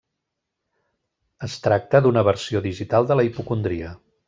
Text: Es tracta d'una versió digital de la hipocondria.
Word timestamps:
Es 1.49 1.59
tracta 1.67 2.03
d'una 2.07 2.25
versió 2.29 2.63
digital 2.69 3.13
de 3.13 3.21
la 3.21 3.29
hipocondria. 3.31 3.97